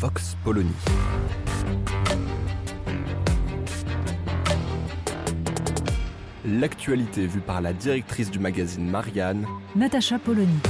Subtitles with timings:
[0.00, 0.70] Vox Polony.
[6.44, 10.60] L'actualité vue par la directrice du magazine Marianne, Natacha Polony.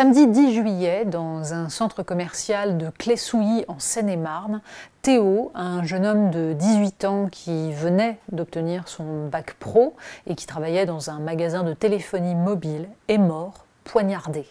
[0.00, 4.62] Samedi 10 juillet, dans un centre commercial de Clessouilly en Seine-et-Marne,
[5.02, 9.94] Théo, un jeune homme de 18 ans qui venait d'obtenir son bac pro
[10.26, 14.46] et qui travaillait dans un magasin de téléphonie mobile, est mort poignardé.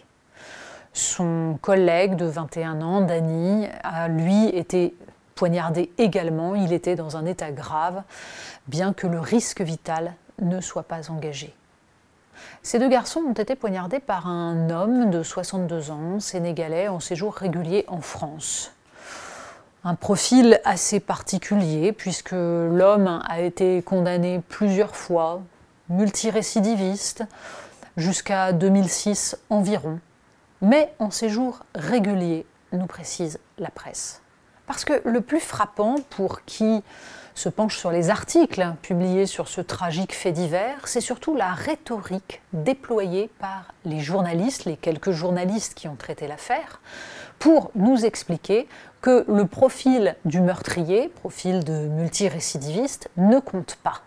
[0.92, 4.94] Son collègue de 21 ans, Dany, a lui été
[5.34, 6.54] poignardé également.
[6.54, 8.04] Il était dans un état grave,
[8.68, 11.52] bien que le risque vital ne soit pas engagé.
[12.62, 17.34] Ces deux garçons ont été poignardés par un homme de 62 ans, sénégalais, en séjour
[17.34, 18.72] régulier en France.
[19.82, 25.40] Un profil assez particulier, puisque l'homme a été condamné plusieurs fois,
[25.88, 27.24] multirécidiviste,
[27.96, 29.98] jusqu'à 2006 environ,
[30.60, 34.20] mais en séjour régulier, nous précise la presse.
[34.66, 36.82] Parce que le plus frappant pour qui
[37.40, 42.42] se penche sur les articles publiés sur ce tragique fait divers, c'est surtout la rhétorique
[42.52, 46.82] déployée par les journalistes, les quelques journalistes qui ont traité l'affaire,
[47.38, 48.68] pour nous expliquer
[49.00, 54.02] que le profil du meurtrier, profil de multirécidiviste, ne compte pas.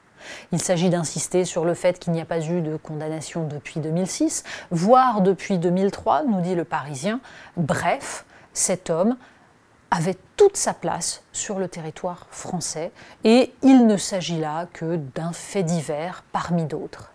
[0.52, 4.44] Il s'agit d'insister sur le fait qu'il n'y a pas eu de condamnation depuis 2006,
[4.70, 7.20] voire depuis 2003, nous dit le Parisien.
[7.58, 9.18] Bref, cet homme
[9.94, 12.92] avait toute sa place sur le territoire français
[13.24, 17.12] et il ne s'agit là que d'un fait divers parmi d'autres.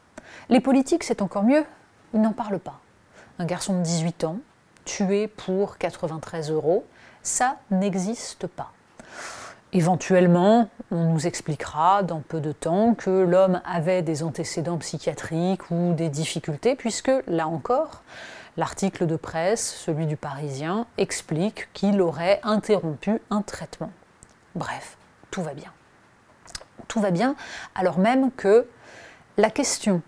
[0.48, 1.64] Les politiques, c'est encore mieux,
[2.14, 2.78] ils n'en parlent pas.
[3.40, 4.38] Un garçon de 18 ans,
[4.84, 6.86] tué pour 93 euros,
[7.24, 8.70] ça n'existe pas.
[9.72, 15.94] Éventuellement, on nous expliquera dans peu de temps que l'homme avait des antécédents psychiatriques ou
[15.94, 18.02] des difficultés, puisque, là encore,
[18.58, 23.92] l'article de presse, celui du Parisien, explique qu'il aurait interrompu un traitement.
[24.56, 24.98] Bref,
[25.30, 25.72] tout va bien.
[26.88, 27.36] Tout va bien,
[27.76, 28.66] alors même que
[29.36, 30.02] la question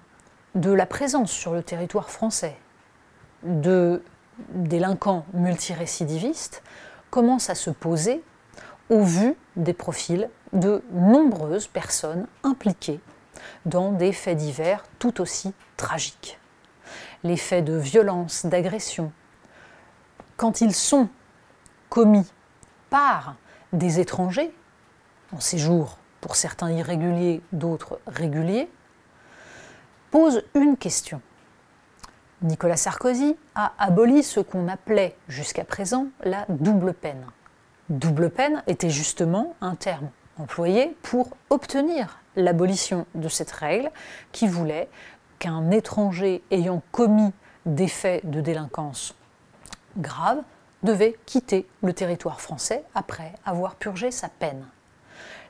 [0.57, 2.57] de la présence sur le territoire français
[3.45, 4.03] de
[4.49, 6.65] délinquants multirécidivistes
[7.11, 8.23] commence à se poser
[8.89, 12.99] au vu des profils de nombreuses personnes impliquées
[13.65, 16.40] dans des faits divers tout aussi tragiques.
[17.23, 19.13] Les faits de violence, d'agression,
[20.37, 21.09] quand ils sont
[21.91, 22.27] commis
[22.89, 23.37] par
[23.73, 24.53] des étrangers,
[25.33, 28.71] en séjour pour certains irréguliers, d'autres réguliers,
[30.11, 31.21] posent une question.
[32.43, 37.27] Nicolas Sarkozy a aboli ce qu'on appelait jusqu'à présent la double peine.
[37.91, 43.91] Double peine était justement un terme employé pour obtenir l'abolition de cette règle
[44.33, 44.89] qui voulait
[45.41, 47.33] qu'un étranger ayant commis
[47.67, 49.15] des faits de délinquance
[49.99, 50.43] graves
[50.85, 54.65] devait quitter le territoire français après avoir purgé sa peine.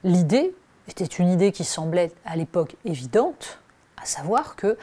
[0.02, 0.54] L'idée
[0.88, 3.60] était une idée qui semblait à l'époque évidente,
[4.00, 4.78] à savoir que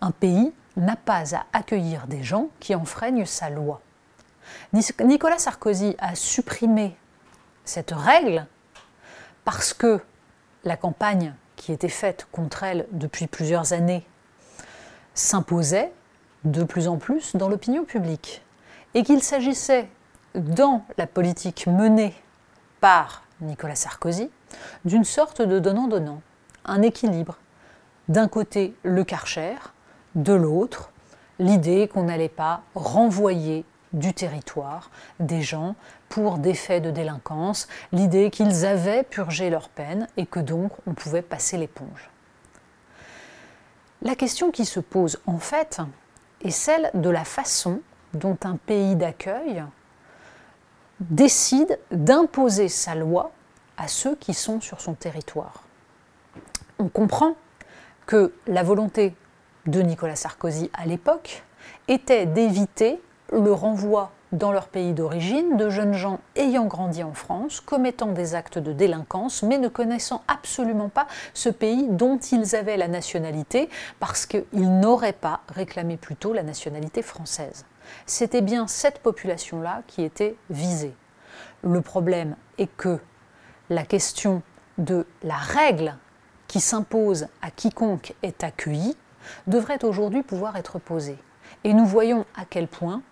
[0.00, 3.80] un pays n'a pas à accueillir des gens qui enfreignent sa loi.
[4.72, 6.96] Nicolas Sarkozy a supprimé
[7.64, 8.46] cette règle
[9.44, 10.00] parce que
[10.64, 14.06] la campagne qui était faite contre elle depuis plusieurs années
[15.20, 15.92] s'imposait
[16.44, 18.42] de plus en plus dans l'opinion publique
[18.94, 19.88] et qu'il s'agissait
[20.34, 22.14] dans la politique menée
[22.80, 24.30] par Nicolas Sarkozy
[24.84, 26.22] d'une sorte de donnant-donnant,
[26.64, 27.38] un équilibre.
[28.08, 29.56] D'un côté le Karcher,
[30.14, 30.90] de l'autre
[31.38, 35.74] l'idée qu'on n'allait pas renvoyer du territoire des gens
[36.08, 40.94] pour des faits de délinquance, l'idée qu'ils avaient purgé leur peine et que donc on
[40.94, 42.10] pouvait passer l'éponge.
[44.02, 45.80] La question qui se pose en fait
[46.42, 47.82] est celle de la façon
[48.14, 49.62] dont un pays d'accueil
[51.00, 53.30] décide d'imposer sa loi
[53.76, 55.64] à ceux qui sont sur son territoire.
[56.78, 57.34] On comprend
[58.06, 59.14] que la volonté
[59.66, 61.42] de Nicolas Sarkozy à l'époque
[61.88, 63.00] était d'éviter
[63.32, 68.34] le renvoi dans leur pays d'origine, de jeunes gens ayant grandi en France, commettant des
[68.34, 73.68] actes de délinquance, mais ne connaissant absolument pas ce pays dont ils avaient la nationalité,
[73.98, 77.64] parce qu'ils n'auraient pas réclamé plus tôt la nationalité française.
[78.06, 80.94] C'était bien cette population-là qui était visée.
[81.62, 82.98] Le problème est que
[83.68, 84.42] la question
[84.78, 85.96] de la règle
[86.46, 88.96] qui s'impose à quiconque est accueilli
[89.46, 91.18] devrait aujourd'hui pouvoir être posée.
[91.64, 93.02] Et nous voyons à quel point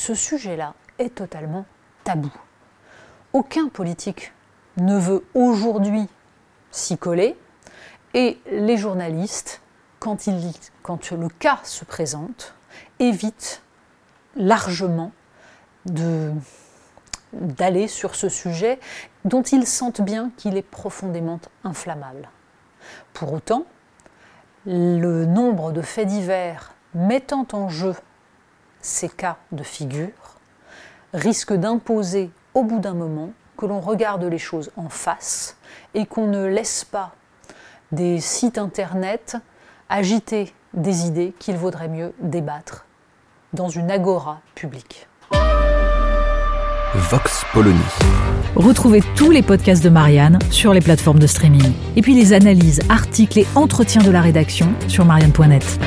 [0.00, 1.66] ce sujet-là est totalement
[2.04, 2.32] tabou.
[3.34, 4.32] Aucun politique
[4.78, 6.08] ne veut aujourd'hui
[6.70, 7.36] s'y coller
[8.14, 9.60] et les journalistes,
[9.98, 12.54] quand, le cas se présente,
[12.98, 13.62] évitent
[14.36, 15.12] largement
[17.34, 18.80] d'aller sur ce sujet
[19.26, 22.30] dont ils sentent bien qu'il est profondément inflammable.
[23.12, 23.66] Pour autant,
[24.64, 27.94] le nombre de faits divers mettant en jeu
[28.82, 30.08] ces cas de figure
[31.12, 35.56] risque d'imposer au bout d'un moment que l'on regarde les choses en face
[35.94, 37.14] et qu'on ne laisse pas
[37.92, 39.36] des sites internet
[39.88, 42.86] agiter des idées qu'il vaudrait mieux débattre
[43.52, 45.08] dans une agora publique.
[46.94, 47.78] Vox Polony.
[48.56, 51.72] Retrouvez tous les podcasts de Marianne sur les plateformes de streaming.
[51.96, 55.78] Et puis les analyses, articles et entretiens de la rédaction sur marianne.net.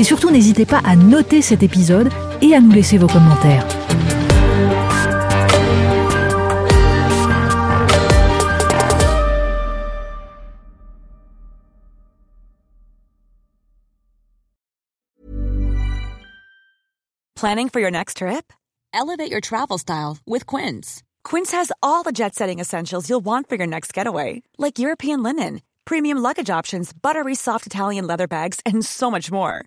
[0.00, 2.08] Et surtout, n'hésitez pas à noter cet épisode
[2.40, 3.66] et à nous laisser vos commentaires.
[17.36, 18.54] Planning for your next trip?
[18.94, 21.02] Elevate your travel style with Quince.
[21.24, 25.22] Quince has all the jet setting essentials you'll want for your next getaway, like European
[25.22, 29.66] linen, premium luggage options, buttery soft Italian leather bags, and so much more